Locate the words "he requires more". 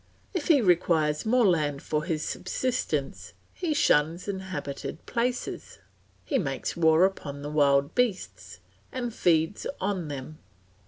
0.47-1.45